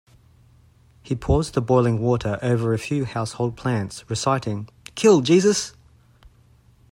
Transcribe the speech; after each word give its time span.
He 1.03 1.13
pours 1.13 1.51
the 1.51 1.61
boiling 1.61 1.99
water 2.01 2.39
over 2.41 2.73
a 2.73 2.79
few 2.79 3.05
household 3.05 3.55
plants, 3.55 4.03
reciting 4.09 4.67
"Kill 4.95 5.21
Jesus". 5.21 5.75